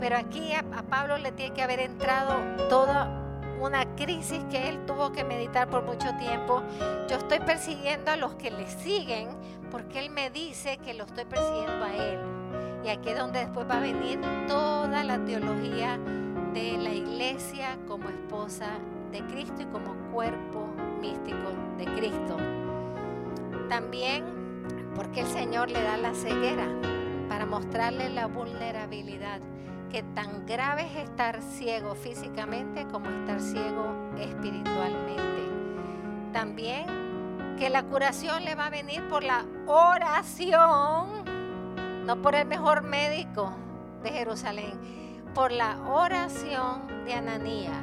Pero 0.00 0.16
aquí 0.16 0.52
a, 0.52 0.62
Pablo 0.82 1.18
le 1.18 1.32
tiene 1.32 1.54
que 1.54 1.62
haber 1.62 1.80
entrado 1.80 2.34
toda 2.68 3.08
una 3.60 3.84
crisis 3.96 4.44
que 4.50 4.68
él 4.68 4.86
tuvo 4.86 5.12
que 5.12 5.24
meditar 5.24 5.68
por 5.68 5.82
mucho 5.82 6.14
tiempo. 6.18 6.62
Yo 7.08 7.16
estoy 7.16 7.40
persiguiendo 7.40 8.12
a 8.12 8.16
los 8.16 8.34
que 8.34 8.50
le 8.50 8.66
siguen 8.68 9.28
porque 9.70 9.98
él 9.98 10.10
me 10.10 10.30
dice 10.30 10.78
que 10.78 10.94
lo 10.94 11.04
estoy 11.04 11.24
persiguiendo 11.24 11.84
a 11.84 11.94
él. 11.94 12.18
Y 12.84 12.88
aquí 12.88 13.10
es 13.10 13.18
donde 13.18 13.40
después 13.40 13.68
va 13.68 13.78
a 13.78 13.80
venir 13.80 14.20
toda 14.46 15.02
la 15.02 15.18
teología 15.24 15.98
de 16.54 16.78
la 16.78 16.90
iglesia 16.90 17.76
como 17.86 18.08
esposa 18.08 18.70
de 19.10 19.20
Cristo 19.26 19.62
y 19.62 19.66
como 19.66 19.94
cuerpo 20.12 20.66
místico 21.00 21.50
de 21.76 21.84
Cristo. 21.96 22.36
También 23.68 24.24
porque 24.94 25.20
el 25.20 25.26
Señor 25.26 25.70
le 25.70 25.82
da 25.82 25.96
la 25.96 26.14
ceguera 26.14 26.66
para 27.28 27.46
mostrarle 27.46 28.08
la 28.08 28.26
vulnerabilidad, 28.26 29.40
que 29.90 30.02
tan 30.02 30.46
grave 30.46 30.86
es 30.86 31.08
estar 31.08 31.42
ciego 31.42 31.94
físicamente 31.94 32.86
como 32.86 33.08
estar 33.08 33.40
ciego 33.40 34.10
espiritualmente. 34.18 35.42
También 36.32 36.86
que 37.58 37.70
la 37.70 37.82
curación 37.82 38.44
le 38.44 38.54
va 38.54 38.66
a 38.66 38.70
venir 38.70 39.06
por 39.08 39.24
la 39.24 39.44
oración, 39.66 41.24
no 42.04 42.22
por 42.22 42.34
el 42.34 42.46
mejor 42.46 42.82
médico 42.82 43.52
de 44.02 44.10
Jerusalén, 44.10 44.78
por 45.34 45.50
la 45.52 45.78
oración 45.88 46.86
de 47.04 47.14
Ananías 47.14 47.76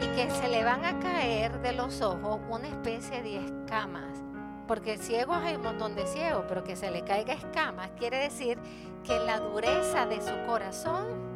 y 0.00 0.06
que 0.16 0.30
se 0.30 0.48
le 0.48 0.64
van 0.64 0.84
a 0.84 0.98
caer 0.98 1.60
de 1.60 1.72
los 1.72 2.00
ojos 2.00 2.40
una 2.48 2.68
especie 2.68 3.22
de 3.22 3.44
escamas. 3.44 4.22
Porque 4.66 4.96
ciegos 4.96 5.36
hay 5.36 5.56
un 5.56 5.62
montón 5.62 5.94
de 5.94 6.06
ciegos, 6.06 6.44
pero 6.48 6.64
que 6.64 6.74
se 6.74 6.90
le 6.90 7.04
caiga 7.04 7.34
escamas 7.34 7.90
quiere 7.98 8.16
decir 8.16 8.58
que 9.04 9.18
la 9.20 9.38
dureza 9.38 10.06
de 10.06 10.22
su 10.22 10.34
corazón 10.46 11.33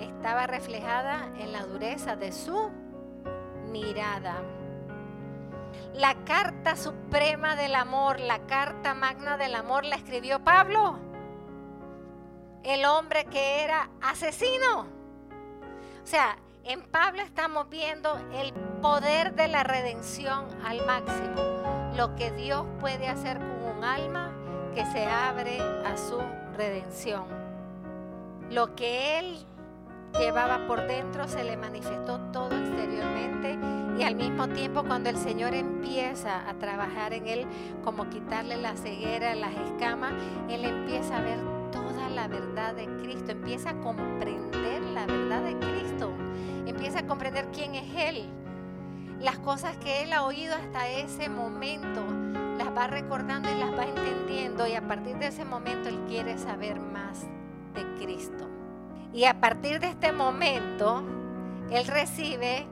estaba 0.00 0.46
reflejada 0.46 1.28
en 1.38 1.52
la 1.52 1.64
dureza 1.64 2.16
de 2.16 2.32
su 2.32 2.70
mirada. 3.70 4.42
La 5.94 6.14
carta 6.24 6.76
suprema 6.76 7.56
del 7.56 7.74
amor, 7.74 8.20
la 8.20 8.46
carta 8.46 8.94
magna 8.94 9.36
del 9.36 9.54
amor 9.54 9.84
la 9.84 9.96
escribió 9.96 10.40
Pablo, 10.40 10.98
el 12.64 12.84
hombre 12.84 13.24
que 13.26 13.62
era 13.64 13.88
asesino. 14.02 14.80
O 16.02 16.06
sea, 16.06 16.36
en 16.64 16.82
Pablo 16.82 17.22
estamos 17.22 17.68
viendo 17.68 18.16
el 18.32 18.52
poder 18.82 19.34
de 19.34 19.48
la 19.48 19.62
redención 19.62 20.46
al 20.64 20.84
máximo, 20.84 21.92
lo 21.96 22.14
que 22.16 22.30
Dios 22.32 22.66
puede 22.80 23.08
hacer 23.08 23.38
con 23.38 23.78
un 23.78 23.84
alma 23.84 24.32
que 24.74 24.84
se 24.86 25.06
abre 25.06 25.60
a 25.60 25.96
su 25.96 26.20
redención. 26.56 27.24
Lo 28.50 28.74
que 28.74 29.18
Él 29.18 29.46
llevaba 30.18 30.66
por 30.66 30.86
dentro 30.86 31.28
se 31.28 31.44
le 31.44 31.56
manifestó 31.56 32.18
todo 32.32 32.50
exteriormente 32.56 33.58
y 33.98 34.02
al 34.02 34.14
mismo 34.14 34.48
tiempo 34.48 34.84
cuando 34.84 35.08
el 35.08 35.16
Señor 35.16 35.54
empieza 35.54 36.48
a 36.48 36.54
trabajar 36.54 37.14
en 37.14 37.26
Él, 37.26 37.46
como 37.82 38.08
quitarle 38.10 38.56
la 38.56 38.76
ceguera, 38.76 39.34
las 39.34 39.54
escamas, 39.54 40.12
Él 40.48 40.64
empieza 40.64 41.16
a 41.16 41.22
ver 41.22 41.38
toda 41.72 42.10
la 42.10 42.28
verdad 42.28 42.74
de 42.74 42.86
Cristo, 43.02 43.32
empieza 43.32 43.70
a 43.70 43.80
comprender 43.80 44.82
la 44.82 45.06
verdad 45.06 45.42
de 45.42 45.56
Cristo, 45.58 46.12
empieza 46.66 47.00
a 47.00 47.06
comprender 47.06 47.48
quién 47.52 47.74
es 47.74 47.94
Él. 47.96 48.28
Las 49.20 49.38
cosas 49.38 49.78
que 49.78 50.02
Él 50.02 50.12
ha 50.12 50.24
oído 50.24 50.54
hasta 50.54 50.88
ese 50.88 51.30
momento 51.30 52.04
las 52.58 52.68
va 52.76 52.86
recordando 52.86 53.50
y 53.50 53.58
las 53.58 53.70
va 53.78 53.84
entendiendo 53.84 54.66
y 54.66 54.74
a 54.74 54.86
partir 54.86 55.16
de 55.16 55.28
ese 55.28 55.46
momento 55.46 55.88
Él 55.88 55.98
quiere 56.06 56.36
saber 56.36 56.78
más 56.80 57.22
de 57.74 58.04
Cristo. 58.04 58.55
Y 59.16 59.24
a 59.24 59.40
partir 59.40 59.80
de 59.80 59.86
este 59.88 60.12
momento, 60.12 61.02
Él 61.70 61.86
recibe 61.86 62.66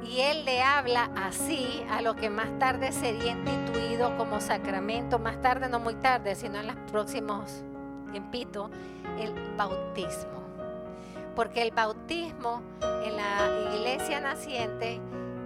y 0.00 0.20
Él 0.20 0.44
le 0.44 0.62
habla 0.62 1.10
así 1.16 1.84
a 1.90 2.02
lo 2.02 2.14
que 2.14 2.30
más 2.30 2.56
tarde 2.60 2.92
sería 2.92 3.32
instituido 3.32 4.16
como 4.16 4.40
sacramento, 4.40 5.18
más 5.18 5.42
tarde, 5.42 5.68
no 5.68 5.80
muy 5.80 5.94
tarde, 5.94 6.36
sino 6.36 6.60
en 6.60 6.68
los 6.68 6.76
próximos 6.92 7.64
tiempitos, 8.12 8.70
el 9.18 9.34
bautismo. 9.56 10.46
Porque 11.34 11.62
el 11.62 11.72
bautismo 11.72 12.62
en 13.04 13.16
la 13.16 13.74
iglesia 13.74 14.20
naciente 14.20 15.00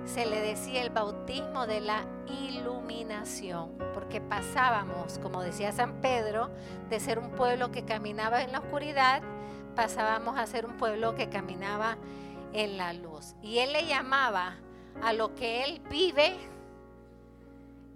se 0.04 0.26
le 0.26 0.42
decía 0.42 0.82
el 0.82 0.91
bautismo 0.91 1.66
de 1.66 1.80
la 1.80 2.04
iluminación, 2.26 3.70
porque 3.94 4.20
pasábamos, 4.20 5.19
como 5.19 5.41
decía 5.41 5.72
San 5.72 5.94
Pedro, 6.03 6.50
de 6.91 7.00
ser 7.00 7.19
un 7.19 7.30
pueblo 7.30 7.70
que 7.70 7.86
caminaba 7.86 8.42
en 8.42 8.53
la 8.53 8.59
oscuridad, 8.59 9.22
pasábamos 9.75 10.38
a 10.38 10.47
ser 10.47 10.66
un 10.66 10.76
pueblo 10.76 11.14
que 11.14 11.28
caminaba 11.28 11.97
en 12.53 12.76
la 12.76 12.92
luz. 12.92 13.34
Y 13.42 13.58
él 13.58 13.72
le 13.72 13.86
llamaba 13.86 14.56
a 15.03 15.12
lo 15.12 15.34
que 15.34 15.64
él 15.64 15.81
vive 15.91 16.36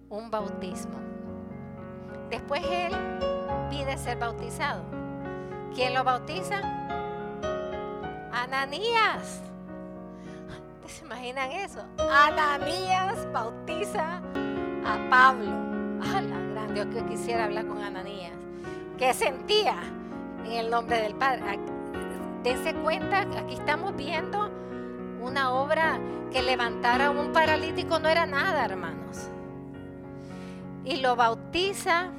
un 0.09 0.31
bautismo. 0.31 0.99
Después 2.31 2.63
él 2.71 2.93
pide 3.71 3.97
ser 3.99 4.19
bautizado. 4.19 4.83
¿Quién 5.75 5.95
lo 5.95 6.05
bautiza? 6.05 6.61
Ananías. 8.33 9.43
¿Se 10.87 11.05
imaginan 11.05 11.51
eso? 11.51 11.85
Ananías 11.99 13.31
bautiza 13.33 14.19
a 14.87 15.11
Pablo. 15.11 15.51
¡Ah, 16.03 16.21
la 16.21 16.39
grande! 16.39 16.81
Yo 16.81 16.91
que 16.91 17.05
quisiera 17.07 17.45
hablar 17.45 17.67
con 17.67 17.83
Ananías. 17.83 18.33
¿Qué 18.99 19.13
sentía 19.15 19.77
en 20.45 20.53
el 20.53 20.71
nombre 20.71 21.01
del 21.01 21.15
Padre? 21.15 21.59
Dense 22.43 22.75
cuenta, 22.75 23.21
aquí 23.21 23.55
estamos 23.55 23.97
viendo 23.97 24.51
una 25.21 25.53
obra 25.53 25.99
que 26.31 26.43
levantar 26.43 27.01
a 27.01 27.11
un 27.11 27.33
paralítico 27.33 27.99
no 27.99 28.09
era 28.09 28.27
nada, 28.27 28.65
hermanos. 28.65 29.29
Y 30.85 30.97
lo 30.97 31.17
bautiza, 31.17 32.11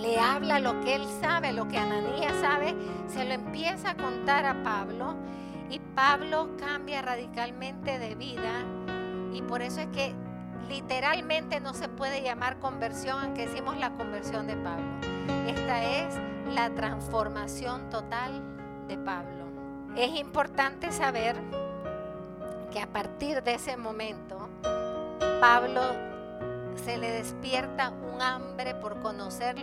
le 0.00 0.18
habla 0.18 0.58
lo 0.58 0.80
que 0.80 0.96
él 0.96 1.06
sabe, 1.20 1.52
lo 1.52 1.68
que 1.68 1.78
Ananías 1.78 2.34
sabe, 2.40 2.74
se 3.06 3.24
lo 3.24 3.32
empieza 3.32 3.90
a 3.90 3.96
contar 3.96 4.44
a 4.44 4.62
Pablo 4.62 5.14
y 5.70 5.78
Pablo 5.94 6.50
cambia 6.58 7.00
radicalmente 7.00 7.98
de 7.98 8.14
vida 8.14 8.64
y 9.32 9.40
por 9.40 9.62
eso 9.62 9.80
es 9.80 9.86
que 9.86 10.12
literalmente 10.68 11.60
no 11.60 11.72
se 11.72 11.88
puede 11.88 12.22
llamar 12.22 12.58
conversión, 12.58 13.18
aunque 13.18 13.46
decimos 13.46 13.76
la 13.78 13.90
conversión 13.92 14.46
de 14.46 14.56
Pablo. 14.56 14.84
Esta 15.46 15.84
es 15.84 16.18
la 16.50 16.70
transformación 16.74 17.90
total 17.90 18.42
de 18.88 18.96
Pablo. 18.98 19.44
Es 19.96 20.18
importante 20.18 20.92
saber 20.92 21.36
que 22.70 22.80
a 22.80 22.86
partir 22.86 23.42
de 23.42 23.54
ese 23.54 23.76
momento, 23.76 24.48
Pablo 25.40 25.82
se 26.84 26.96
le 26.96 27.10
despierta 27.10 27.90
un 27.90 28.22
hambre 28.22 28.74
por 28.74 29.00
conocer 29.00 29.56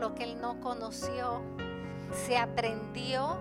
lo 0.00 0.14
que 0.14 0.24
él 0.24 0.40
no 0.40 0.60
conoció. 0.60 1.42
Se 2.12 2.36
aprendió 2.36 3.36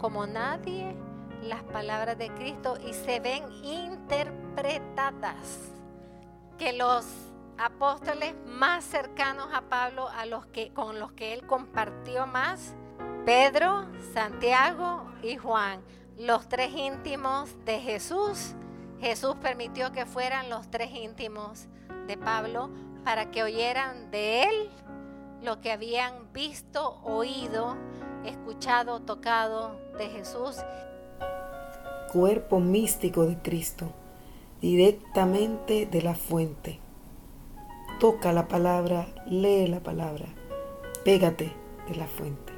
como 0.00 0.26
nadie 0.26 0.96
las 1.42 1.62
palabras 1.62 2.18
de 2.18 2.30
Cristo 2.30 2.76
y 2.86 2.92
se 2.92 3.20
ven 3.20 3.44
interpretadas. 3.62 5.70
Que 6.58 6.72
los 6.72 7.06
apóstoles 7.60 8.34
más 8.46 8.84
cercanos 8.84 9.48
a 9.52 9.62
Pablo, 9.62 10.08
con 10.74 10.98
los 10.98 11.12
que 11.12 11.32
él 11.32 11.46
compartió 11.46 12.26
más, 12.26 12.74
Pedro, 13.24 13.86
Santiago 14.14 15.10
y 15.22 15.36
Juan, 15.36 15.80
los 16.18 16.48
tres 16.48 16.72
íntimos 16.72 17.54
de 17.64 17.78
Jesús. 17.80 18.54
Jesús 19.00 19.36
permitió 19.40 19.92
que 19.92 20.06
fueran 20.06 20.50
los 20.50 20.70
tres 20.70 20.90
íntimos 20.92 21.68
de 22.06 22.16
Pablo 22.16 22.70
para 23.04 23.30
que 23.30 23.42
oyeran 23.42 24.10
de 24.10 24.44
él 24.44 24.70
lo 25.42 25.60
que 25.60 25.72
habían 25.72 26.32
visto, 26.32 27.00
oído, 27.02 27.76
escuchado, 28.24 29.00
tocado 29.00 29.78
de 29.96 30.08
Jesús 30.08 30.56
cuerpo 32.10 32.58
místico 32.58 33.24
de 33.24 33.36
Cristo, 33.36 33.92
directamente 34.60 35.86
de 35.86 36.02
la 36.02 36.14
fuente. 36.14 36.80
Toca 38.00 38.32
la 38.32 38.48
palabra, 38.48 39.08
lee 39.26 39.66
la 39.66 39.80
palabra, 39.80 40.24
pégate 41.04 41.52
de 41.86 41.96
la 41.96 42.06
fuente. 42.06 42.49